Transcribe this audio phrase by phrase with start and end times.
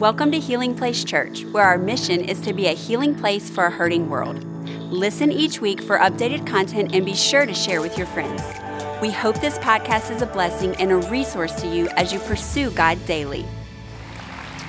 [0.00, 3.66] Welcome to Healing Place Church, where our mission is to be a healing place for
[3.66, 4.42] a hurting world.
[4.90, 8.42] Listen each week for updated content and be sure to share with your friends.
[9.02, 12.70] We hope this podcast is a blessing and a resource to you as you pursue
[12.70, 13.44] God daily.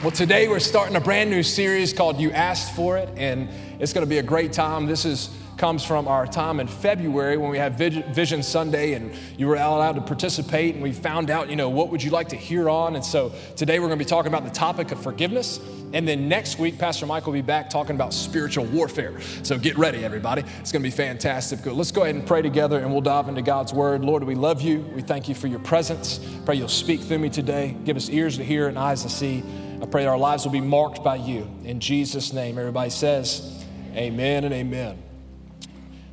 [0.01, 3.47] Well, today we're starting a brand new series called You Asked For It, and
[3.79, 4.85] it's going to be a great time.
[4.85, 5.29] This is
[5.61, 9.91] comes from our time in February when we had Vision Sunday and you were allowed
[9.91, 12.95] to participate and we found out, you know, what would you like to hear on?
[12.95, 15.59] And so today we're going to be talking about the topic of forgiveness.
[15.93, 19.21] And then next week, Pastor Mike will be back talking about spiritual warfare.
[19.43, 20.43] So get ready, everybody.
[20.61, 21.63] It's going to be fantastic.
[21.63, 24.03] Let's go ahead and pray together and we'll dive into God's word.
[24.03, 24.79] Lord, we love you.
[24.95, 26.19] We thank you for your presence.
[26.43, 27.77] Pray you'll speak through me today.
[27.85, 29.43] Give us ears to hear and eyes to see.
[29.79, 31.47] I pray our lives will be marked by you.
[31.65, 33.63] In Jesus' name, everybody says,
[33.95, 35.10] Amen and amen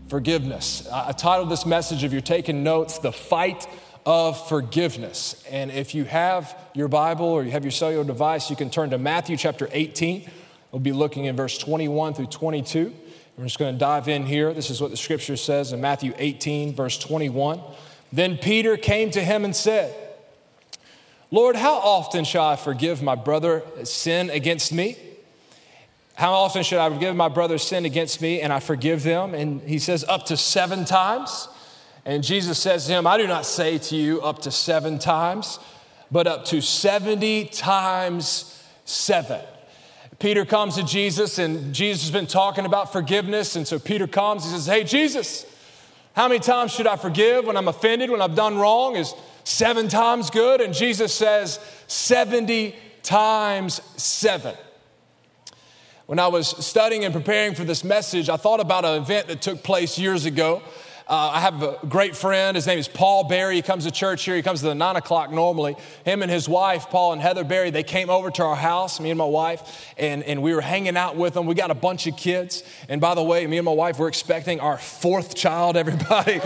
[0.09, 0.89] forgiveness.
[0.91, 3.67] I titled this message, if you're taking notes, The Fight
[4.07, 5.45] of Forgiveness.
[5.51, 8.91] And if you have your Bible or you have your cellular device, you can turn
[8.91, 10.31] to Matthew chapter 18.
[10.73, 12.95] We'll be looking in verse 21 through 22.
[13.37, 14.53] We're just going to dive in here.
[14.53, 17.61] This is what the scripture says in Matthew 18, verse 21.
[18.11, 19.95] Then Peter came to him and said,
[21.31, 24.97] Lord, how often shall I forgive my brother sin against me?
[26.19, 29.35] How often should I forgive my brother's sin against me and I forgive them?
[29.35, 31.47] And he says, up to seven times.
[32.05, 35.61] And Jesus says to him, I do not say to you up to seven times,
[36.11, 39.41] but up to 70 times seven.
[40.19, 43.55] Peter comes to Jesus, and Jesus has been talking about forgiveness.
[43.55, 45.47] And so Peter comes, he says, Hey, Jesus,
[46.15, 48.97] how many times should I forgive when I'm offended, when I've done wrong?
[48.97, 50.61] Is seven times good?
[50.61, 52.75] And Jesus says, 70
[53.05, 54.57] times seven.
[56.09, 59.43] When I was studying and preparing for this message, I thought about an event that
[59.43, 60.63] took place years ago.
[61.09, 62.55] Uh, I have a great friend.
[62.55, 63.55] His name is Paul Barry.
[63.57, 64.37] He comes to church here.
[64.37, 65.75] He comes to the nine o'clock normally.
[66.05, 69.09] Him and his wife, Paul and Heather Barry, they came over to our house, me
[69.09, 71.47] and my wife, and, and we were hanging out with them.
[71.47, 72.63] We got a bunch of kids.
[72.91, 76.39] And by the way, me and my wife, we're expecting our fourth child, everybody.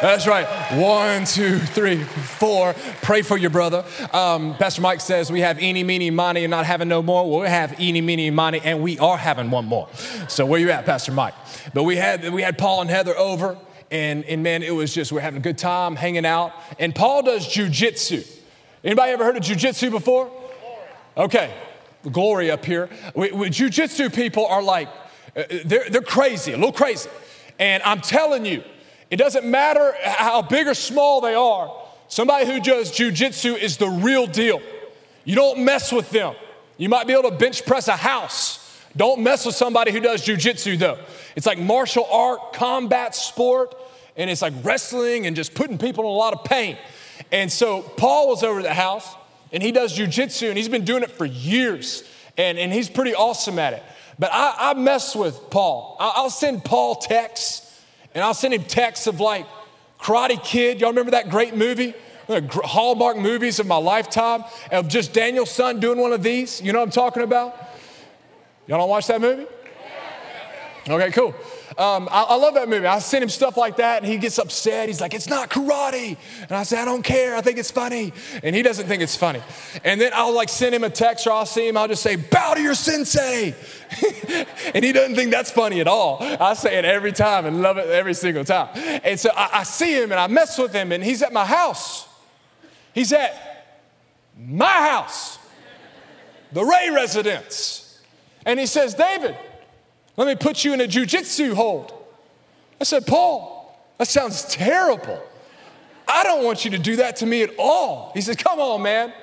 [0.00, 0.46] That's right.
[0.72, 2.74] One, two, three, four.
[3.02, 3.84] Pray for your brother.
[4.12, 7.30] Um, Pastor Mike says we have eeny, meeny, miny, and not having no more.
[7.30, 9.88] Well, we have eeny, meeny, miny, and we are having one more.
[10.26, 11.34] So where you at, Pastor Mike?
[11.74, 13.56] But we had, we had Paul and Heather over.
[13.90, 16.52] And, and man, it was just, we're having a good time hanging out.
[16.78, 18.26] And Paul does jujitsu.
[18.84, 20.30] Anybody ever heard of jujitsu before?
[21.16, 21.52] Okay,
[22.10, 22.88] glory up here.
[23.14, 24.88] We, we, jujitsu people are like,
[25.36, 27.10] uh, they're, they're crazy, a little crazy.
[27.58, 28.62] And I'm telling you,
[29.10, 31.70] it doesn't matter how big or small they are,
[32.08, 34.62] somebody who does jujitsu is the real deal.
[35.24, 36.34] You don't mess with them.
[36.78, 38.59] You might be able to bench press a house.
[38.96, 40.98] Don't mess with somebody who does jujitsu, though.
[41.36, 43.74] It's like martial art, combat sport
[44.16, 46.76] and it's like wrestling and just putting people in a lot of pain.
[47.32, 49.14] And so Paul was over the house
[49.52, 52.04] and he does jujitsu and he's been doing it for years
[52.36, 53.82] and, and he's pretty awesome at it.
[54.18, 55.96] But I, I mess with Paul.
[55.98, 57.82] I'll send Paul texts
[58.14, 59.46] and I'll send him texts of like
[60.00, 60.80] Karate Kid.
[60.80, 61.94] Y'all remember that great movie?
[62.28, 66.60] Hallmark movies of my lifetime of just Daniel-san doing one of these.
[66.60, 67.69] You know what I'm talking about?
[68.70, 69.48] Y'all don't watch that movie?
[70.88, 71.34] Okay, cool.
[71.76, 72.86] Um, I, I, love that movie.
[72.86, 74.86] I send him stuff like that, and he gets upset.
[74.86, 77.34] He's like, "It's not karate," and I say, "I don't care.
[77.34, 78.12] I think it's funny,"
[78.44, 79.42] and he doesn't think it's funny.
[79.84, 81.76] And then I'll like send him a text, or I'll see him.
[81.76, 83.56] I'll just say, "Bow to your sensei,"
[84.72, 86.18] and he doesn't think that's funny at all.
[86.20, 88.68] I say it every time and love it every single time.
[89.02, 91.44] And so I, I see him, and I mess with him, and he's at my
[91.44, 92.06] house.
[92.94, 93.76] He's at
[94.38, 95.40] my house,
[96.52, 97.89] the Wray residence,
[98.44, 99.36] and he says, "David."
[100.16, 101.94] Let me put you in a jujitsu hold.
[102.78, 105.18] I said, Paul, that sounds terrible.
[106.06, 108.10] I don't want you to do that to me at all.
[108.12, 109.14] He said, Come on, man.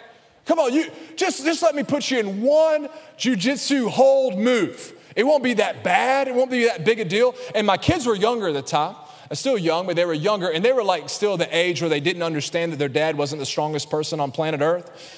[0.46, 4.94] Come on, you just, just let me put you in one jujitsu hold move.
[5.16, 6.28] It won't be that bad.
[6.30, 7.36] It won't be that big a deal.
[7.54, 8.96] And my kids were younger at the time.
[9.30, 11.90] I'm still young, but they were younger, and they were like still the age where
[11.90, 15.17] they didn't understand that their dad wasn't the strongest person on planet Earth.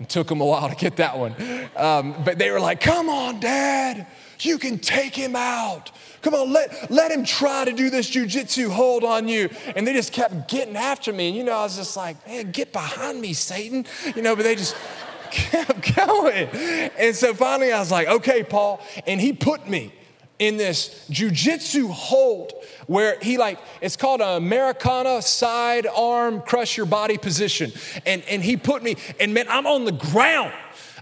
[0.00, 1.34] It took them a while to get that one.
[1.76, 4.06] Um, but they were like, Come on, dad.
[4.40, 5.90] You can take him out.
[6.22, 9.50] Come on, let, let him try to do this jujitsu hold on you.
[9.74, 11.28] And they just kept getting after me.
[11.28, 13.84] And, you know, I was just like, man, get behind me, Satan.
[14.14, 14.76] You know, but they just
[15.30, 16.48] kept going.
[16.98, 18.80] And so finally I was like, okay, Paul.
[19.06, 19.92] And he put me
[20.38, 22.52] in this jujitsu hold
[22.86, 27.72] where he like it's called an Americana side arm crush your body position
[28.06, 30.52] and and he put me and man I'm on the ground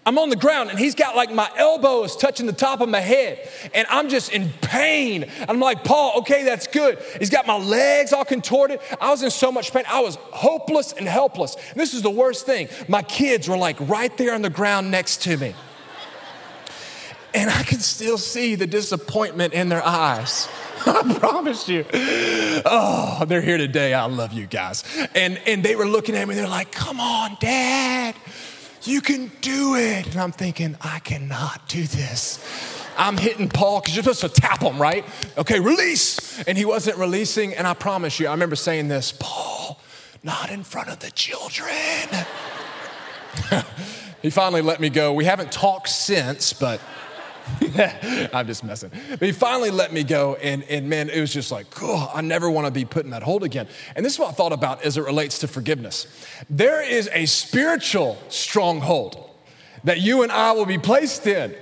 [0.07, 3.01] I'm on the ground and he's got like my elbows touching the top of my
[3.01, 5.29] head and I'm just in pain.
[5.49, 7.01] I'm like, Paul, okay, that's good.
[7.19, 8.79] He's got my legs all contorted.
[9.01, 9.83] I was in so much pain.
[9.89, 11.57] I was hopeless and helpless.
[11.57, 12.69] And this is the worst thing.
[12.87, 15.57] My kids were like right there on the ground next to me.
[17.35, 20.49] And I can still see the disappointment in their eyes.
[20.87, 21.85] I promise you.
[22.65, 23.93] Oh, they're here today.
[23.93, 24.85] I love you guys.
[25.15, 28.15] And, and they were looking at me, they're like, come on, dad,
[28.83, 30.07] you can do it.
[30.07, 32.45] And I'm thinking, I cannot do this.
[32.97, 35.05] I'm hitting Paul because you're supposed to tap him, right?
[35.37, 36.43] Okay, release.
[36.45, 37.55] And he wasn't releasing.
[37.55, 39.81] And I promise you, I remember saying this Paul,
[40.23, 41.69] not in front of the children.
[44.23, 45.13] he finally let me go.
[45.13, 46.81] We haven't talked since, but.
[48.33, 48.91] I'm just messing.
[49.11, 52.21] But he finally let me go, and, and man, it was just like, oh, I
[52.21, 53.69] never want to be put in that hold again.
[53.95, 56.07] And this is what I thought about as it relates to forgiveness.
[56.51, 59.31] There is a spiritual stronghold
[59.85, 61.55] that you and I will be placed in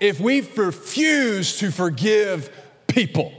[0.00, 2.50] if we refuse to forgive
[2.86, 3.32] people.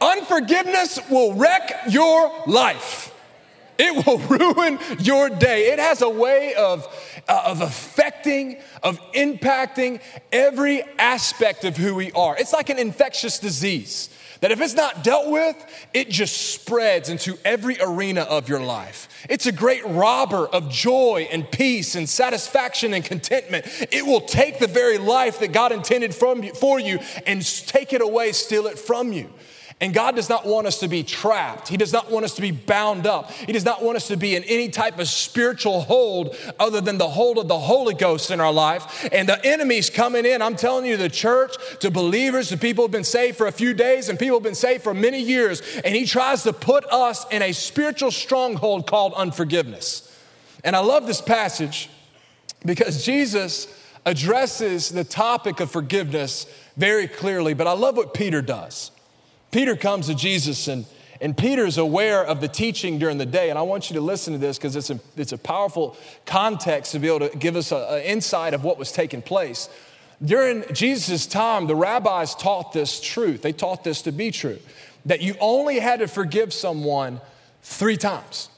[0.00, 3.14] Unforgiveness will wreck your life.
[3.78, 4.18] It will
[4.54, 5.72] ruin your day.
[5.72, 6.86] It has a way of,
[7.28, 10.00] Uh, of affecting, of impacting
[10.32, 12.34] every aspect of who we are.
[12.38, 14.08] It's like an infectious disease
[14.40, 15.56] that if it's not dealt with,
[15.92, 19.26] it just spreads into every arena of your life.
[19.28, 23.66] It's a great robber of joy and peace and satisfaction and contentment.
[23.90, 27.92] It will take the very life that God intended from you, for you and take
[27.92, 29.28] it away, steal it from you.
[29.80, 31.68] And God does not want us to be trapped.
[31.68, 33.30] He does not want us to be bound up.
[33.30, 36.98] He does not want us to be in any type of spiritual hold other than
[36.98, 39.08] the hold of the Holy Ghost in our life.
[39.12, 40.42] And the enemy's coming in.
[40.42, 43.72] I'm telling you, the church, to believers, to people who've been saved for a few
[43.72, 45.62] days and people who've been saved for many years.
[45.84, 50.12] And he tries to put us in a spiritual stronghold called unforgiveness.
[50.64, 51.88] And I love this passage
[52.66, 53.68] because Jesus
[54.04, 56.46] addresses the topic of forgiveness
[56.76, 57.54] very clearly.
[57.54, 58.90] But I love what Peter does.
[59.50, 60.84] Peter comes to Jesus and
[61.20, 63.50] and Peter's aware of the teaching during the day.
[63.50, 65.96] And I want you to listen to this because it's a, it's a powerful
[66.26, 69.68] context to be able to give us an insight of what was taking place.
[70.24, 73.42] During Jesus' time, the rabbis taught this truth.
[73.42, 74.58] They taught this to be true
[75.06, 77.20] that you only had to forgive someone
[77.62, 78.50] three times.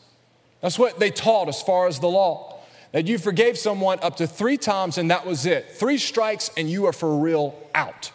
[0.60, 2.58] That's what they taught as far as the law.
[2.92, 5.70] That you forgave someone up to three times and that was it.
[5.70, 8.10] Three strikes and you are for real out.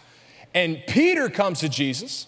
[0.54, 2.28] And Peter comes to Jesus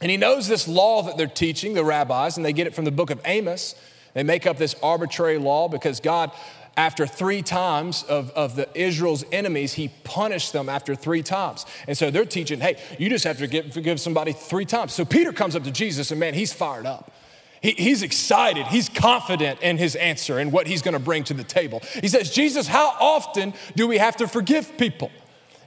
[0.00, 2.84] and he knows this law that they're teaching, the rabbis, and they get it from
[2.84, 3.74] the book of Amos.
[4.14, 6.32] They make up this arbitrary law because God,
[6.76, 11.66] after three times of, of the Israel's enemies, he punished them after three times.
[11.86, 14.94] And so they're teaching, hey, you just have to forgive, forgive somebody three times.
[14.94, 17.12] So Peter comes up to Jesus, and man, he's fired up.
[17.60, 18.66] He, he's excited.
[18.68, 21.82] He's confident in his answer and what he's going to bring to the table.
[22.00, 25.10] He says, Jesus, how often do we have to forgive people?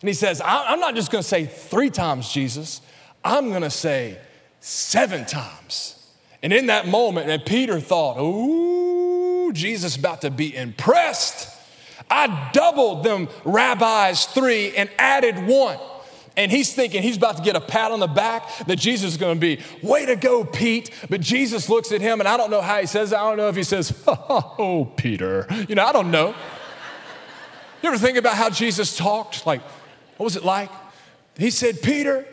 [0.01, 2.81] And he says, I'm not just going to say three times, Jesus.
[3.23, 4.17] I'm gonna say
[4.59, 5.99] seven times.
[6.41, 11.49] And in that moment, and Peter thought, ooh, Jesus about to be impressed.
[12.09, 15.79] I doubled them rabbis three and added one.
[16.35, 19.17] And he's thinking he's about to get a pat on the back that Jesus is
[19.17, 20.89] going to be, way to go, Pete.
[21.09, 23.49] But Jesus looks at him, and I don't know how he says I don't know
[23.49, 25.47] if he says, oh, Peter.
[25.69, 26.33] You know, I don't know.
[27.81, 29.45] You ever think about how Jesus talked?
[29.45, 29.61] Like,
[30.17, 30.71] what was it like?
[31.37, 32.25] He said, Peter,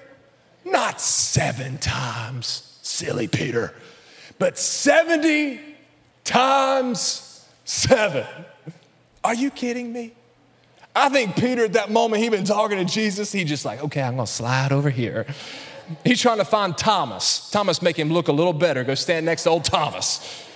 [0.64, 3.74] not seven times, silly Peter,
[4.38, 5.60] but 70
[6.24, 8.26] times seven.
[9.22, 10.12] Are you kidding me?
[10.94, 13.30] I think Peter at that moment, he'd been talking to Jesus.
[13.30, 15.26] He just like, okay, I'm gonna slide over here.
[16.04, 17.50] He's trying to find Thomas.
[17.50, 18.84] Thomas make him look a little better.
[18.84, 20.46] Go stand next to old Thomas.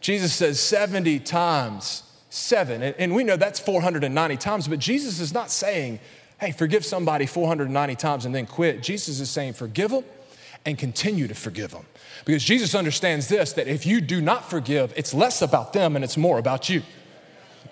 [0.00, 2.82] Jesus says 70 times seven.
[2.82, 6.00] And we know that's 490 times, but Jesus is not saying
[6.40, 8.82] hey, forgive somebody 490 times and then quit.
[8.82, 10.04] Jesus is saying, forgive them
[10.64, 11.84] and continue to forgive them.
[12.24, 16.04] Because Jesus understands this that if you do not forgive, it's less about them and
[16.04, 16.82] it's more about you.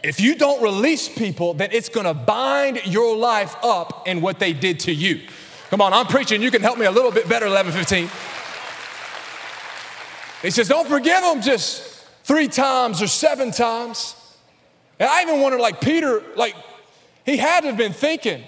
[0.02, 4.52] If you don't release people, then it's gonna bind your life up in what they
[4.52, 5.22] did to you.
[5.70, 6.42] Come on, I'm preaching.
[6.42, 8.08] You can help me a little bit better, 1115.
[10.42, 14.14] He says, don't forgive them just three times or seven times.
[15.00, 16.54] And I even wonder, like Peter, like
[17.24, 18.44] he had to have been thinking,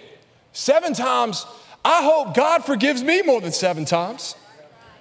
[0.52, 1.46] Seven times,
[1.84, 4.34] I hope God forgives me more than seven times.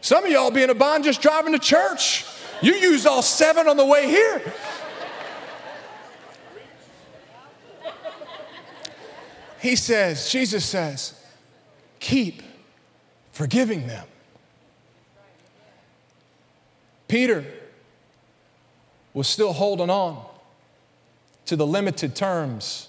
[0.01, 2.25] Some of y'all be in a bind just driving to church.
[2.61, 4.41] You used all seven on the way here.
[9.61, 11.21] He says, Jesus says,
[11.99, 12.41] keep
[13.33, 14.07] forgiving them.
[17.09, 17.43] Peter
[19.13, 20.23] was still holding on
[21.45, 22.87] to the limited terms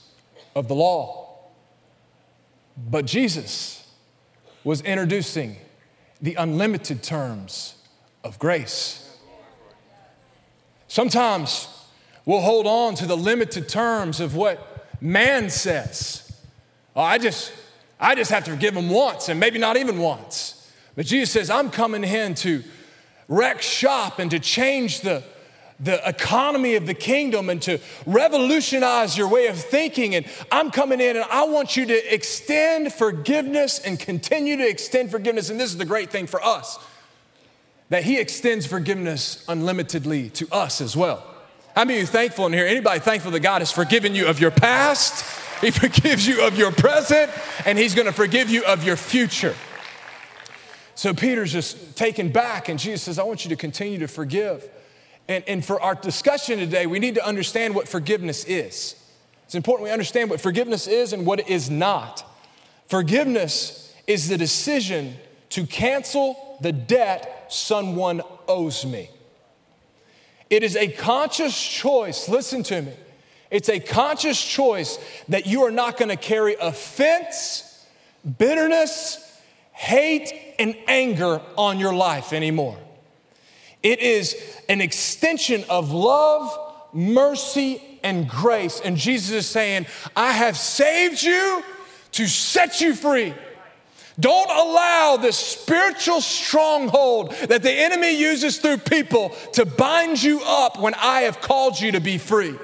[0.54, 1.19] of the law.
[2.88, 3.86] But Jesus
[4.64, 5.56] was introducing
[6.20, 7.74] the unlimited terms
[8.24, 9.18] of grace.
[10.86, 11.68] Sometimes
[12.24, 16.26] we'll hold on to the limited terms of what man says.
[16.94, 17.52] Oh, I just,
[17.98, 20.70] I just have to forgive him once and maybe not even once.
[20.96, 22.62] But Jesus says, I'm coming in to
[23.28, 25.22] wreck shop and to change the,
[25.80, 30.14] the economy of the kingdom and to revolutionize your way of thinking.
[30.14, 35.10] And I'm coming in and I want you to extend forgiveness and continue to extend
[35.10, 35.48] forgiveness.
[35.48, 36.78] And this is the great thing for us
[37.88, 41.26] that He extends forgiveness unlimitedly to us as well.
[41.74, 42.66] How many of you thankful in here?
[42.66, 45.24] Anybody thankful that God has forgiven you of your past?
[45.60, 47.30] He forgives you of your present,
[47.66, 49.54] and He's gonna forgive you of your future.
[50.94, 54.68] So Peter's just taken back, and Jesus says, I want you to continue to forgive.
[55.30, 58.96] And, and for our discussion today, we need to understand what forgiveness is.
[59.44, 62.24] It's important we understand what forgiveness is and what it is not.
[62.88, 65.14] Forgiveness is the decision
[65.50, 69.08] to cancel the debt someone owes me.
[70.50, 72.92] It is a conscious choice, listen to me.
[73.52, 77.86] It's a conscious choice that you are not gonna carry offense,
[78.38, 82.78] bitterness, hate, and anger on your life anymore.
[83.82, 84.36] It is
[84.68, 86.56] an extension of love,
[86.92, 88.80] mercy, and grace.
[88.80, 91.62] And Jesus is saying, I have saved you
[92.12, 93.34] to set you free.
[94.18, 100.78] Don't allow the spiritual stronghold that the enemy uses through people to bind you up
[100.78, 102.54] when I have called you to be free.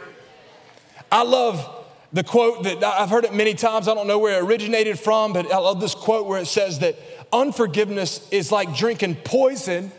[1.10, 1.74] I love
[2.12, 3.88] the quote that I've heard it many times.
[3.88, 6.80] I don't know where it originated from, but I love this quote where it says
[6.80, 6.96] that
[7.32, 9.92] unforgiveness is like drinking poison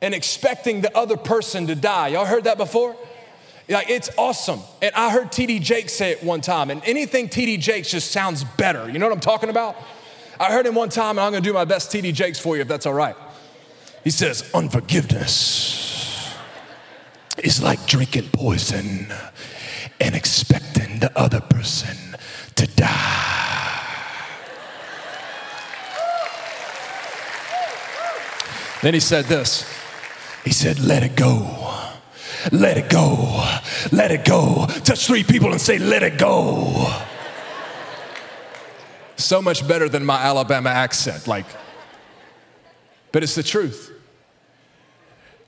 [0.00, 2.08] and expecting the other person to die.
[2.08, 2.96] Y'all heard that before?
[3.68, 4.60] Like it's awesome.
[4.80, 8.44] And I heard TD Jakes say it one time, and anything TD Jakes just sounds
[8.44, 8.88] better.
[8.88, 9.76] You know what I'm talking about?
[10.40, 12.62] I heard him one time, and I'm gonna do my best TD Jakes for you
[12.62, 13.16] if that's all right.
[14.04, 16.34] He says, Unforgiveness
[17.38, 19.12] is like drinking poison
[20.00, 21.96] and expecting the other person
[22.56, 23.28] to die.
[28.80, 29.68] Then he said this
[30.48, 31.46] he said, Let it go.
[32.52, 33.46] Let it go.
[33.92, 34.64] Let it go.
[34.82, 36.90] Touch three people and say, Let it go.
[39.16, 41.28] So much better than my Alabama accent.
[41.28, 41.44] Like,
[43.12, 43.92] but it's the truth.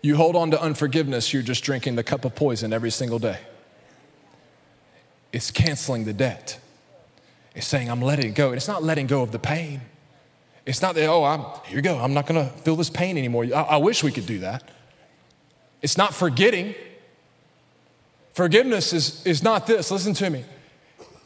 [0.02, 3.38] You hold on to unforgiveness, you're just drinking the cup of poison every single day.
[5.32, 6.60] It's canceling the debt.
[7.54, 8.48] It's saying, I'm letting go.
[8.48, 9.80] And it's not letting go of the pain.
[10.66, 13.46] It's not that, oh, I'm, here you go, I'm not gonna feel this pain anymore.
[13.46, 14.62] I, I wish we could do that.
[15.82, 16.74] It's not forgetting.
[18.32, 20.44] Forgiveness is, is not this, listen to me.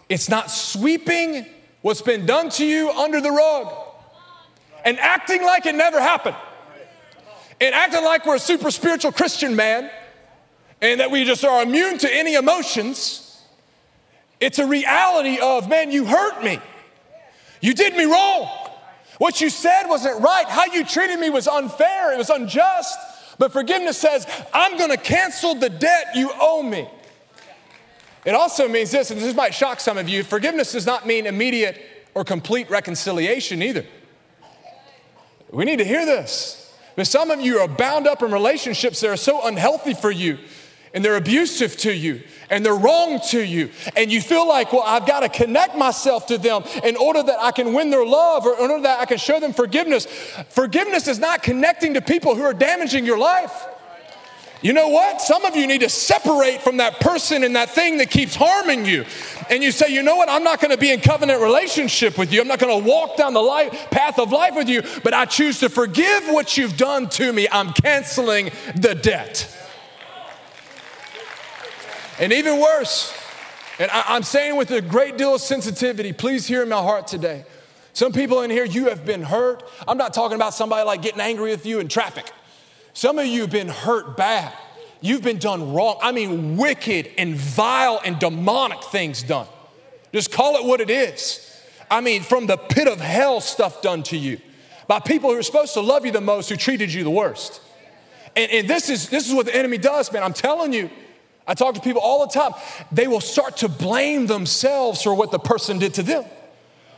[0.08, 1.46] It's not sweeping
[1.82, 3.72] what's been done to you under the rug
[4.84, 6.36] and acting like it never happened
[7.60, 9.90] and acting like we're a super spiritual Christian man
[10.80, 13.42] and that we just are immune to any emotions.
[14.40, 16.58] It's a reality of, man, you hurt me.
[17.60, 18.48] You did me wrong.
[19.18, 20.46] What you said wasn't right.
[20.46, 22.12] How you treated me was unfair.
[22.12, 22.98] It was unjust.
[23.38, 26.88] But forgiveness says, I'm going to cancel the debt you owe me.
[28.24, 31.26] It also means this, and this might shock some of you forgiveness does not mean
[31.26, 31.80] immediate
[32.14, 33.84] or complete reconciliation either.
[35.50, 36.60] We need to hear this.
[36.96, 40.38] But some of you are bound up in relationships that are so unhealthy for you
[40.94, 44.84] and they're abusive to you and they're wrong to you and you feel like well
[44.86, 48.46] i've got to connect myself to them in order that i can win their love
[48.46, 50.06] or in order that i can show them forgiveness
[50.48, 53.66] forgiveness is not connecting to people who are damaging your life
[54.64, 55.20] you know what?
[55.20, 58.86] Some of you need to separate from that person and that thing that keeps harming
[58.86, 59.04] you.
[59.50, 60.30] And you say, you know what?
[60.30, 62.40] I'm not going to be in covenant relationship with you.
[62.40, 65.26] I'm not going to walk down the life, path of life with you, but I
[65.26, 67.46] choose to forgive what you've done to me.
[67.52, 69.53] I'm canceling the debt.
[72.20, 73.12] And even worse,
[73.78, 77.08] and I, am saying with a great deal of sensitivity, please hear in my heart
[77.08, 77.44] today.
[77.92, 79.64] Some people in here, you have been hurt.
[79.86, 82.30] I'm not talking about somebody like getting angry with you in traffic.
[82.92, 84.52] Some of you have been hurt bad.
[85.00, 85.98] You've been done wrong.
[86.02, 89.46] I mean, wicked and vile and demonic things done.
[90.12, 91.50] Just call it what it is.
[91.90, 94.40] I mean, from the pit of hell, stuff done to you
[94.86, 97.60] by people who are supposed to love you the most, who treated you the worst.
[98.36, 100.22] And, and this, is, this is what the enemy does, man.
[100.22, 100.90] I'm telling you.
[101.46, 102.52] I talk to people all the time.
[102.90, 106.24] They will start to blame themselves for what the person did to them.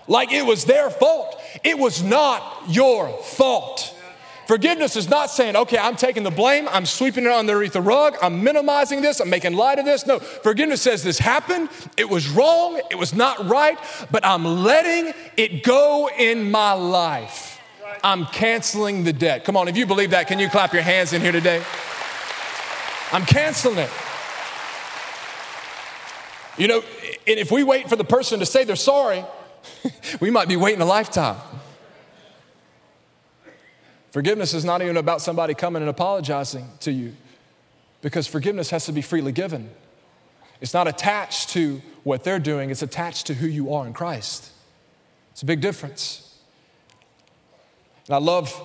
[0.09, 1.41] Like it was their fault.
[1.65, 3.93] It was not your fault.
[4.47, 8.17] Forgiveness is not saying, okay, I'm taking the blame, I'm sweeping it underneath the rug,
[8.23, 10.07] I'm minimizing this, I'm making light of this.
[10.07, 13.77] No, forgiveness says this happened, it was wrong, it was not right,
[14.13, 17.61] but I'm letting it go in my life.
[18.05, 19.45] I'm canceling the debt.
[19.45, 21.61] Come on, if you believe that, can you clap your hands in here today?
[23.11, 23.91] I'm canceling it.
[26.57, 26.83] You know,
[27.27, 29.25] and if we wait for the person to say they're sorry,
[30.21, 31.37] we might be waiting a lifetime.
[34.11, 37.15] Forgiveness is not even about somebody coming and apologizing to you
[38.01, 39.69] because forgiveness has to be freely given.
[40.61, 44.51] It's not attached to what they're doing, it's attached to who you are in Christ.
[45.33, 46.39] It's a big difference.
[48.07, 48.59] And I love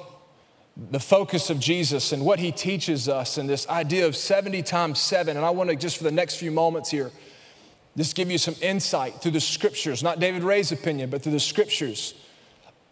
[0.77, 4.99] the focus of Jesus and what he teaches us and this idea of 70 times
[5.01, 5.35] 7.
[5.35, 7.11] And I want to, just for the next few moments here,
[7.97, 11.39] just give you some insight through the scriptures, not David Wray's opinion, but through the
[11.39, 12.13] scriptures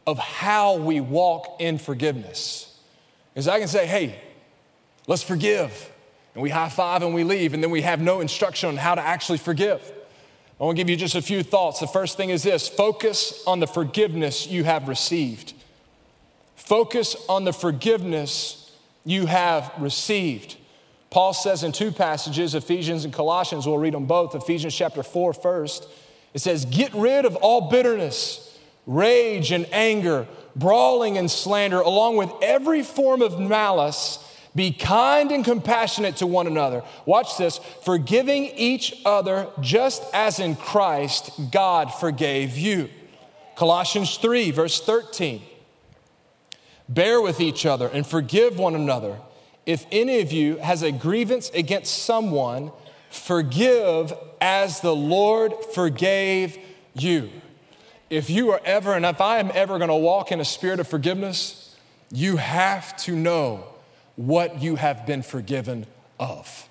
[0.06, 2.78] of how we walk in forgiveness.
[3.34, 4.20] Because I can say, hey,
[5.08, 5.92] let's forgive.
[6.34, 8.96] And we high five and we leave, and then we have no instruction on how
[8.96, 9.82] to actually forgive.
[10.60, 11.80] I want to give you just a few thoughts.
[11.80, 15.54] The first thing is this focus on the forgiveness you have received.
[16.56, 18.76] Focus on the forgiveness
[19.06, 20.58] you have received.
[21.10, 24.36] Paul says in two passages, Ephesians and Colossians, we'll read them both.
[24.36, 25.88] Ephesians chapter 4 first.
[26.34, 28.46] It says, Get rid of all bitterness
[28.86, 34.18] rage and anger, brawling and slander, along with every form of malice.
[34.56, 36.84] Be kind and compassionate to one another.
[37.06, 42.90] Watch this, forgiving each other just as in Christ God forgave you.
[43.56, 45.44] Colossians 3, verse 13.
[46.90, 49.20] Bear with each other and forgive one another.
[49.70, 52.72] If any of you has a grievance against someone,
[53.12, 54.12] forgive
[54.42, 56.58] as the Lord forgave
[56.96, 57.30] you
[58.10, 60.80] if you are ever, and if I am ever going to walk in a spirit
[60.80, 61.78] of forgiveness,
[62.12, 63.64] you have to know
[64.16, 65.86] what you have been forgiven
[66.20, 66.68] of.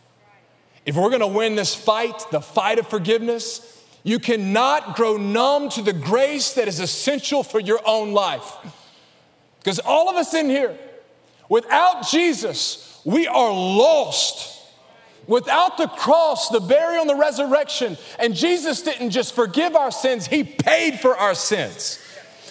[0.85, 5.69] If we're going to win this fight, the fight of forgiveness, you cannot grow numb
[5.71, 8.53] to the grace that is essential for your own life.
[9.61, 10.77] Because all of us in here,
[11.49, 14.57] without Jesus, we are lost.
[15.27, 20.27] Without the cross, the burial, and the resurrection, and Jesus didn't just forgive our sins,
[20.27, 21.99] He paid for our sins.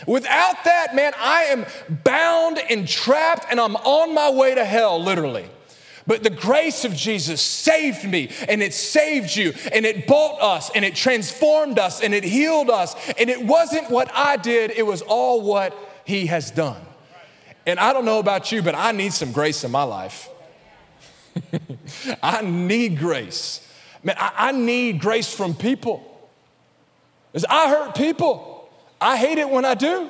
[0.05, 1.65] Without that, man, I am
[2.03, 5.47] bound and trapped, and I'm on my way to hell, literally.
[6.05, 10.71] But the grace of Jesus saved me, and it saved you, and it bought us,
[10.73, 12.95] and it transformed us, and it healed us.
[13.19, 16.81] And it wasn't what I did, it was all what He has done.
[17.65, 20.29] And I don't know about you, but I need some grace in my life.
[22.23, 23.67] I need grace.
[24.03, 26.03] Man, I, I need grace from people.
[27.31, 28.69] Because I hurt people.
[28.99, 30.09] I hate it when I do,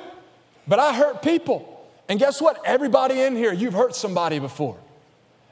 [0.66, 1.86] but I hurt people.
[2.08, 2.60] And guess what?
[2.64, 4.78] Everybody in here, you've hurt somebody before.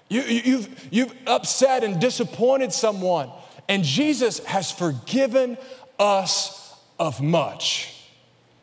[0.09, 3.31] You, you, you've, you've upset and disappointed someone.
[3.69, 5.59] And Jesus has forgiven
[5.99, 7.93] us of much.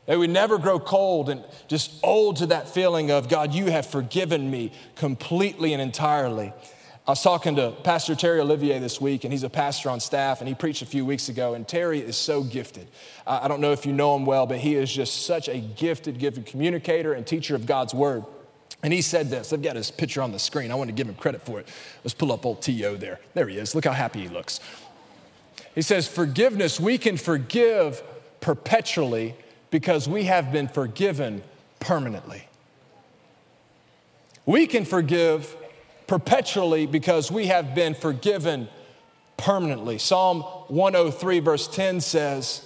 [0.06, 3.86] That we never grow cold and just old to that feeling of, God, you have
[3.86, 6.52] forgiven me completely and entirely.
[7.06, 10.40] I was talking to Pastor Terry Olivier this week, and he's a pastor on staff,
[10.40, 11.54] and he preached a few weeks ago.
[11.54, 12.88] And Terry is so gifted.
[13.28, 16.18] I don't know if you know him well, but he is just such a gifted,
[16.18, 18.24] gifted communicator and teacher of God's word.
[18.84, 19.52] And he said this.
[19.52, 20.72] I've got his picture on the screen.
[20.72, 21.68] I want to give him credit for it.
[22.06, 22.96] Let's pull up old T.O.
[22.96, 23.20] there.
[23.34, 23.76] There he is.
[23.76, 24.62] Look how happy he looks.
[25.76, 28.02] He says, Forgiveness, we can forgive
[28.40, 29.36] perpetually
[29.72, 31.44] because we have been forgiven
[31.82, 32.48] permanently.
[34.46, 35.58] We can forgive
[36.14, 38.70] perpetually because we have been forgiven
[39.36, 39.98] permanently.
[39.98, 42.64] Psalm 103, verse 10 says,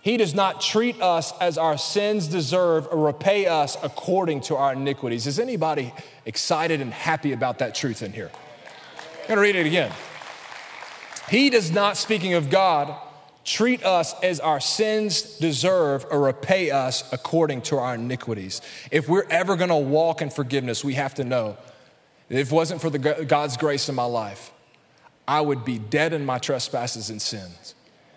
[0.00, 4.72] He does not treat us as our sins deserve or repay us according to our
[4.72, 5.26] iniquities.
[5.26, 5.92] Is anybody
[6.24, 8.30] excited and happy about that truth in here?
[9.24, 9.92] I'm gonna read it again.
[11.28, 12.96] He does not, speaking of God,
[13.44, 18.62] treat us as our sins deserve or repay us according to our iniquities.
[18.90, 21.58] If we're ever gonna walk in forgiveness, we have to know
[22.30, 24.52] if it wasn't for the God's grace in my life,
[25.26, 27.74] I would be dead in my trespasses and sins.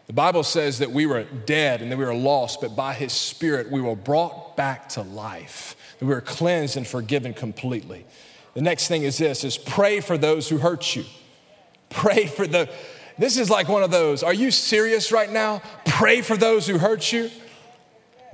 [0.07, 3.13] The Bible says that we were dead and that we were lost, but by His
[3.13, 5.75] Spirit we were brought back to life.
[5.99, 8.05] That we were cleansed and forgiven completely.
[8.53, 11.05] The next thing is this: is pray for those who hurt you.
[11.89, 12.69] Pray for the.
[13.17, 14.23] This is like one of those.
[14.23, 15.61] Are you serious right now?
[15.85, 17.29] Pray for those who hurt you.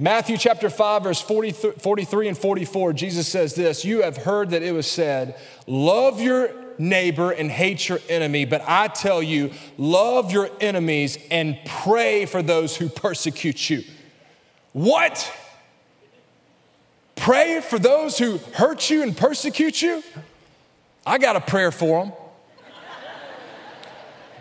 [0.01, 4.63] Matthew chapter 5, verse 40, 43 and 44, Jesus says this You have heard that
[4.63, 8.45] it was said, Love your neighbor and hate your enemy.
[8.45, 13.83] But I tell you, love your enemies and pray for those who persecute you.
[14.71, 15.33] What?
[17.17, 20.01] Pray for those who hurt you and persecute you?
[21.05, 22.13] I got a prayer for them.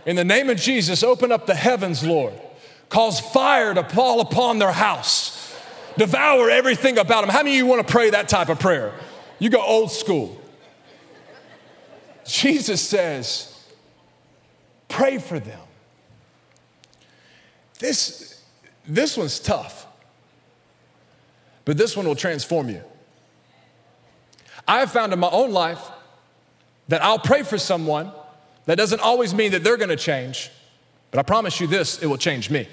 [0.06, 2.34] In the name of Jesus, open up the heavens, Lord.
[2.88, 5.37] Cause fire to fall upon their house
[5.98, 7.30] devour everything about them.
[7.30, 8.92] How many of you want to pray that type of prayer?
[9.38, 10.40] You go old school.
[12.24, 13.66] Jesus says,
[14.88, 15.60] pray for them.
[17.78, 18.42] This,
[18.86, 19.86] this one's tough.
[21.68, 22.82] but this one will transform you.
[24.66, 25.82] I have found in my own life
[26.88, 28.10] that I'll pray for someone.
[28.64, 30.50] That doesn't always mean that they're gonna change,
[31.10, 32.66] but I promise you this, it will change me.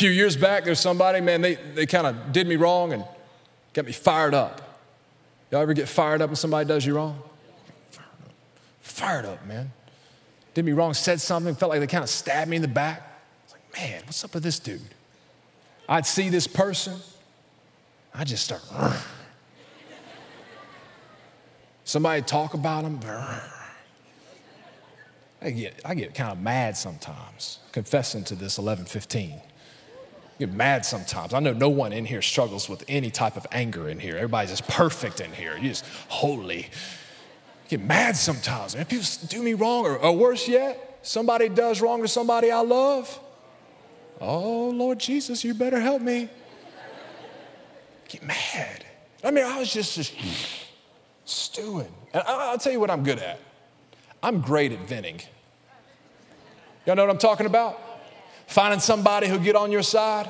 [0.00, 3.04] Few years back, there's somebody, man, they, they kind of did me wrong and
[3.74, 4.80] got me fired up.
[5.50, 7.22] Y'all ever get fired up when somebody does you wrong?
[7.90, 8.32] Fired up,
[8.80, 9.70] fired up man.
[10.54, 13.02] Did me wrong, said something, felt like they kind of stabbed me in the back.
[13.02, 14.80] I was like, man, what's up with this dude?
[15.86, 16.96] I'd see this person,
[18.14, 18.62] I just start.
[21.84, 23.00] Somebody talk about them.
[25.42, 29.42] I get, I get kind of mad sometimes, confessing to this 1115.
[30.40, 31.34] Get mad sometimes.
[31.34, 34.16] I know no one in here struggles with any type of anger in here.
[34.16, 35.52] Everybody's just perfect in here.
[35.52, 36.70] You're just holy.
[37.68, 38.74] Get mad sometimes.
[38.74, 42.62] Man, people do me wrong, or, or worse yet, somebody does wrong to somebody I
[42.62, 43.20] love.
[44.18, 46.30] Oh, Lord Jesus, you better help me.
[48.08, 48.86] Get mad.
[49.22, 50.14] I mean, I was just, just
[51.26, 51.92] stewing.
[52.14, 53.38] And I'll tell you what I'm good at.
[54.22, 55.20] I'm great at venting.
[56.86, 57.78] Y'all know what I'm talking about?
[58.50, 60.28] Finding somebody who'll get on your side.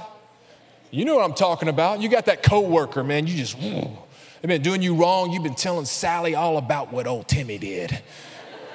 [0.91, 2.03] You know what I'm talking about.
[2.03, 3.27] You got that coworker, man.
[3.27, 3.97] You just, mm.
[4.43, 5.33] they've been doing you wrong.
[5.33, 7.99] You've been telling Sally all about what old Timmy did.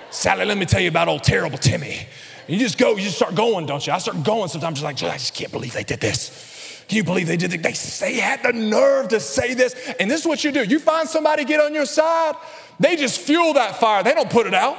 [0.10, 2.08] Sally, let me tell you about old terrible Timmy.
[2.48, 3.94] You just go, you just start going, don't you?
[3.94, 6.84] I start going sometimes, just like, I just can't believe they did this.
[6.88, 7.52] Can you believe they did?
[7.52, 9.76] They, they had the nerve to say this.
[10.00, 10.64] And this is what you do.
[10.64, 12.34] You find somebody get on your side,
[12.80, 14.02] they just fuel that fire.
[14.02, 14.76] They don't put it out.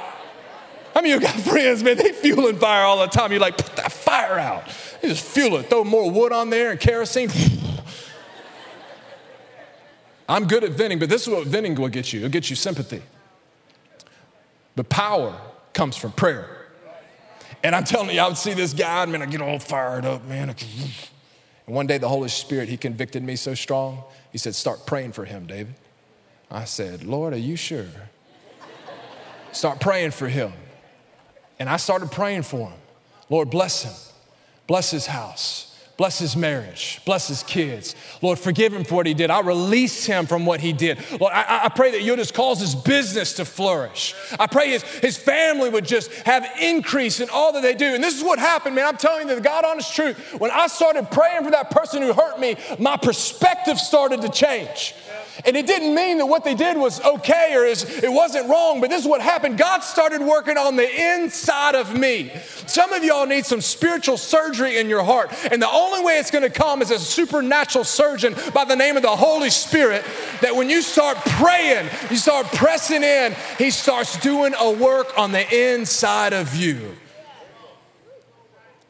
[0.97, 3.31] I mean, you got friends, man, they fueling fire all the time.
[3.31, 4.63] You're like, put that fire out.
[4.99, 5.69] They just fuel it.
[5.69, 7.29] Throw more wood on there and kerosene.
[10.27, 12.21] I'm good at venting, but this is what venting will get you.
[12.21, 13.03] It'll get you sympathy.
[14.75, 15.39] But power
[15.71, 16.65] comes from prayer.
[17.63, 20.03] And I'm telling you, I would see this guy, and man, I get all fired
[20.03, 20.49] up, man.
[20.49, 24.03] And one day the Holy Spirit, He convicted me so strong.
[24.31, 25.75] He said, Start praying for him, David.
[26.49, 27.85] I said, Lord, are you sure?
[29.51, 30.53] Start praying for him.
[31.59, 32.79] And I started praying for him.
[33.29, 33.93] Lord, bless him,
[34.67, 35.67] bless his house.
[35.97, 37.01] Bless his marriage.
[37.05, 37.95] Bless his kids.
[38.21, 39.31] Lord, forgive him for what he did.
[39.31, 40.99] I release him from what he did.
[41.19, 44.13] Lord, I, I, pray that you'll just cause his business to flourish.
[44.39, 47.95] I pray his, his family would just have increase in all that they do.
[47.95, 48.85] And this is what happened, man.
[48.85, 50.35] I'm telling you the God honest truth.
[50.39, 54.93] When I started praying for that person who hurt me, my perspective started to change.
[55.45, 58.81] And it didn't mean that what they did was okay or is, it wasn't wrong,
[58.81, 59.57] but this is what happened.
[59.57, 62.31] God started working on the inside of me.
[62.65, 65.31] Some of y'all need some spiritual surgery in your heart.
[65.51, 68.97] And the only way it's going to come is a supernatural surgeon by the name
[68.97, 70.03] of the Holy Spirit.
[70.41, 75.31] That when you start praying, you start pressing in, He starts doing a work on
[75.31, 76.95] the inside of you.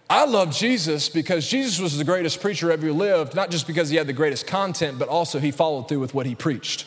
[0.10, 3.98] I love Jesus because Jesus was the greatest preacher ever lived, not just because he
[3.98, 6.86] had the greatest content, but also he followed through with what he preached.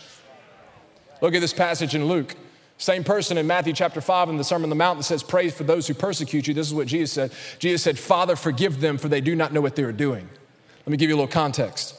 [1.20, 2.35] Look at this passage in Luke.
[2.78, 5.50] Same person in Matthew chapter 5 in the Sermon on the Mount that says, Pray
[5.50, 6.54] for those who persecute you.
[6.54, 7.33] This is what Jesus said.
[7.59, 10.26] Jesus said, Father, forgive them, for they do not know what they are doing.
[10.78, 11.94] Let me give you a little context.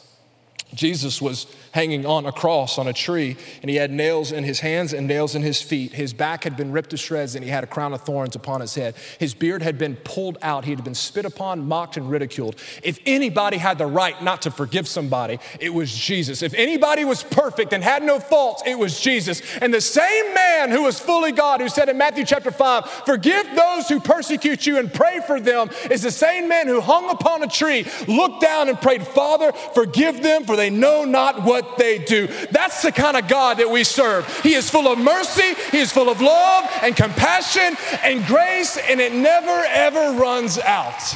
[0.73, 4.59] Jesus was hanging on a cross on a tree, and he had nails in his
[4.59, 5.93] hands and nails in his feet.
[5.93, 8.61] His back had been ripped to shreds, and he had a crown of thorns upon
[8.61, 8.95] his head.
[9.19, 10.65] His beard had been pulled out.
[10.65, 12.55] He had been spit upon, mocked, and ridiculed.
[12.83, 16.41] If anybody had the right not to forgive somebody, it was Jesus.
[16.41, 19.41] If anybody was perfect and had no faults, it was Jesus.
[19.61, 23.47] And the same man who was fully God, who said in Matthew chapter 5, Forgive
[23.55, 27.43] those who persecute you and pray for them, is the same man who hung upon
[27.43, 31.77] a tree, looked down, and prayed, Father, forgive them, for they know not what what
[31.77, 32.27] they do.
[32.51, 34.27] That's the kind of God that we serve.
[34.41, 38.99] He is full of mercy, He is full of love and compassion and grace, and
[38.99, 41.15] it never ever runs out.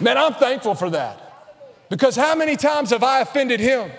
[0.00, 1.22] Man, I'm thankful for that.
[1.88, 3.90] Because how many times have I offended Him?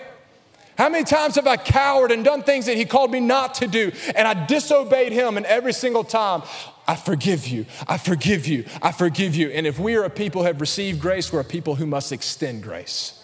[0.76, 3.66] How many times have I cowered and done things that He called me not to
[3.66, 3.90] do?
[4.14, 6.42] And I disobeyed Him, and every single time,
[6.86, 9.50] I forgive you, I forgive you, I forgive you.
[9.50, 12.12] And if we are a people who have received grace, we're a people who must
[12.12, 13.14] extend grace.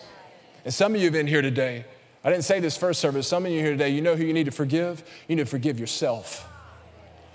[0.64, 1.84] And some of you have been here today,
[2.24, 3.28] I didn't say this first service.
[3.28, 5.04] Some of you here today, you know who you need to forgive?
[5.28, 6.48] You need to forgive yourself.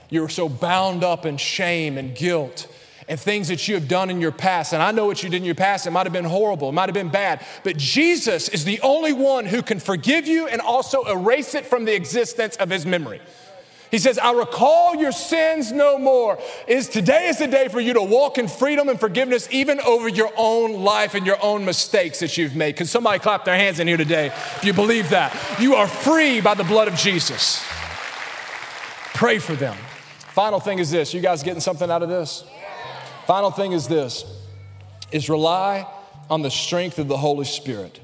[0.10, 2.68] You're so bound up in shame and guilt
[3.08, 4.74] and things that you have done in your past.
[4.74, 5.86] And I know what you did in your past.
[5.86, 7.46] It might have been horrible, it might have been bad.
[7.64, 11.86] But Jesus is the only one who can forgive you and also erase it from
[11.86, 13.22] the existence of his memory.
[13.92, 16.38] He says, I recall your sins no more.
[16.68, 20.08] Is today is the day for you to walk in freedom and forgiveness, even over
[20.08, 22.76] your own life and your own mistakes that you've made.
[22.76, 25.36] Can somebody clap their hands in here today if you believe that?
[25.60, 27.64] You are free by the blood of Jesus.
[29.16, 29.76] Pray for them.
[30.34, 31.14] Final thing is this.
[31.14, 32.44] You guys getting something out of this?
[33.26, 34.24] Final thing is this
[35.12, 35.88] is rely
[36.30, 38.00] on the strength of the Holy Spirit.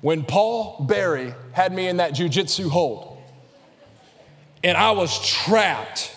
[0.00, 3.09] when Paul Barry had me in that jujitsu hold
[4.62, 6.14] and I was trapped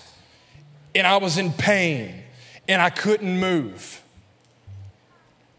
[0.95, 2.23] and I was in pain
[2.67, 4.01] and I couldn't move,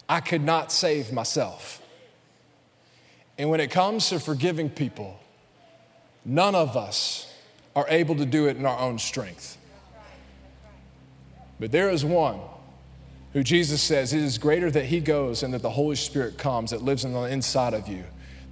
[0.08, 1.80] I could not save myself.
[3.38, 5.18] And when it comes to forgiving people,
[6.24, 7.32] none of us
[7.74, 9.58] are able to do it in our own strength.
[11.58, 12.40] But there is one
[13.32, 16.70] who Jesus says it is greater that he goes and that the Holy Spirit comes
[16.70, 18.04] that lives on the inside of you,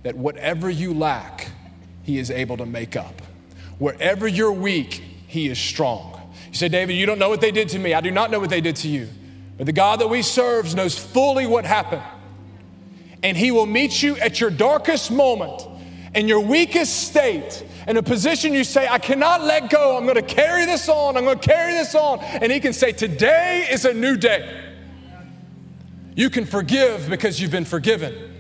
[0.03, 1.49] that whatever you lack,
[2.03, 3.23] he is able to make up.
[3.83, 6.13] Wherever you're weak, he is strong.
[6.51, 7.95] You say, David, you don't know what they did to me.
[7.95, 9.09] I do not know what they did to you.
[9.57, 12.05] But the God that we serve knows fully what happened.
[13.25, 15.67] And he will meet you at your darkest moment
[16.15, 19.97] in your weakest state in a position you say, I cannot let go.
[19.97, 21.17] I'm going to carry this on.
[21.17, 22.21] I'm going to carry this on.
[22.21, 24.63] And he can say, Today is a new day.
[26.15, 28.32] You can forgive because you've been forgiven.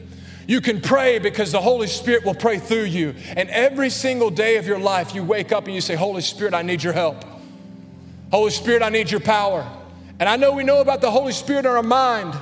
[0.46, 3.14] You can pray because the Holy Spirit will pray through you.
[3.36, 6.54] And every single day of your life, you wake up and you say, Holy Spirit,
[6.54, 7.24] I need your help.
[8.30, 9.66] Holy Spirit, I need your power.
[10.18, 12.34] And I know we know about the Holy Spirit in our mind,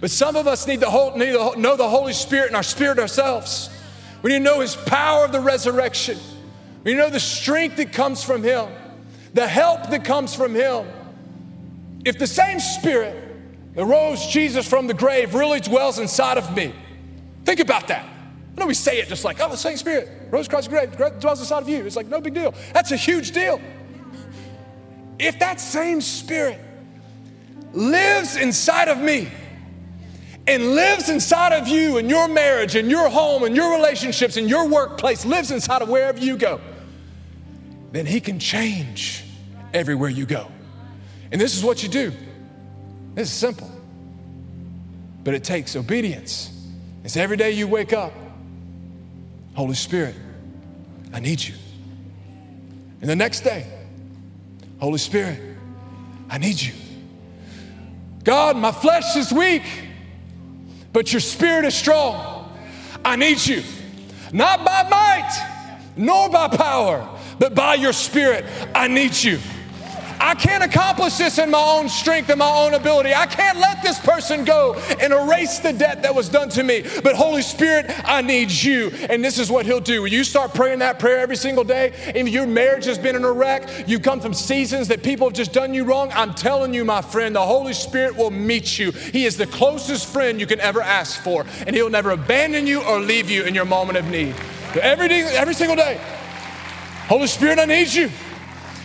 [0.00, 1.12] but some of us need to,
[1.56, 3.70] know the Holy Spirit in our spirit ourselves.
[4.22, 6.18] We need to know His power of the resurrection.
[6.82, 8.68] We need to know the strength that comes from Him,
[9.32, 10.86] the help that comes from Him.
[12.04, 16.74] If the same Spirit that rose Jesus from the grave really dwells inside of me.
[17.44, 18.04] Think about that.
[18.56, 21.20] I know we say it just like, oh, the same Spirit rose from the grave,
[21.20, 21.84] dwells inside of you.
[21.84, 22.54] It's like, no big deal.
[22.72, 23.60] That's a huge deal.
[25.18, 26.60] If that same Spirit
[27.72, 29.28] lives inside of me
[30.46, 34.48] and lives inside of you and your marriage and your home and your relationships and
[34.48, 36.60] your workplace, lives inside of wherever you go,
[37.90, 39.24] then He can change
[39.72, 40.50] everywhere you go.
[41.32, 42.12] And this is what you do
[43.14, 43.70] this is simple,
[45.22, 46.53] but it takes obedience.
[47.04, 48.12] It's every day you wake up,
[49.54, 50.16] Holy Spirit,
[51.12, 51.54] I need you.
[53.02, 53.66] And the next day,
[54.80, 55.38] Holy Spirit,
[56.30, 56.72] I need you.
[58.24, 59.62] God, my flesh is weak,
[60.94, 62.50] but your spirit is strong.
[63.04, 63.62] I need you.
[64.32, 67.06] Not by might, nor by power,
[67.38, 68.46] but by your spirit.
[68.74, 69.38] I need you.
[70.24, 73.12] I can't accomplish this in my own strength and my own ability.
[73.12, 76.82] I can't let this person go and erase the debt that was done to me.
[77.02, 78.90] But Holy Spirit, I need you.
[79.10, 80.06] And this is what He'll do.
[80.06, 83.30] You start praying that prayer every single day, and your marriage has been in a
[83.30, 86.10] wreck, you've come from seasons that people have just done you wrong.
[86.14, 88.92] I'm telling you, my friend, the Holy Spirit will meet you.
[88.92, 92.82] He is the closest friend you can ever ask for, and He'll never abandon you
[92.82, 94.34] or leave you in your moment of need.
[94.80, 96.00] Every, day, every single day,
[97.08, 98.10] Holy Spirit, I need you.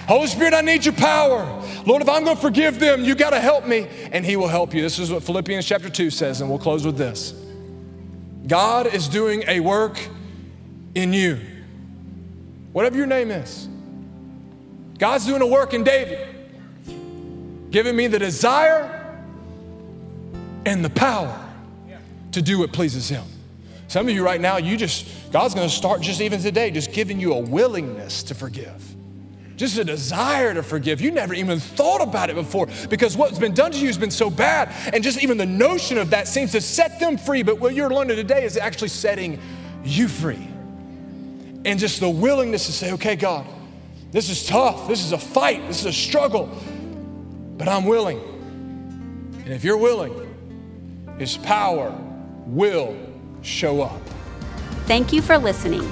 [0.09, 1.45] Holy Spirit, I need your power.
[1.85, 3.87] Lord, if I'm going to forgive them, you got to help me.
[4.11, 4.81] And He will help you.
[4.81, 7.35] This is what Philippians chapter 2 says, and we'll close with this
[8.47, 9.99] God is doing a work
[10.95, 11.39] in you.
[12.73, 13.69] Whatever your name is,
[14.97, 16.27] God's doing a work in David,
[17.69, 19.15] giving me the desire
[20.65, 21.39] and the power
[22.31, 23.25] to do what pleases Him.
[23.87, 27.19] Some of you right now, you just, God's to start just even today, just giving
[27.19, 28.95] you a willingness to forgive
[29.59, 31.01] just a desire to forgive.
[31.01, 34.09] You never even thought about it before because what's been done to you has been
[34.09, 34.69] so bad.
[34.93, 37.43] And just even the notion of that seems to set them free.
[37.43, 39.37] But what you're learning today is actually setting
[39.83, 40.47] you free.
[41.65, 43.45] And just the willingness to say, okay, God,
[44.11, 44.87] this is tough.
[44.87, 45.67] This is a fight.
[45.67, 46.49] This is a struggle.
[47.57, 48.19] But I'm willing.
[49.43, 50.13] And if you're willing,
[51.19, 51.93] His power
[52.45, 52.95] will
[53.41, 54.01] show up.
[54.85, 55.91] Thank you for listening.